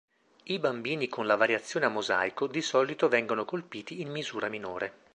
[0.45, 4.93] I bambini con la variazione a mosaico di solito vengono colpiti in misura minore.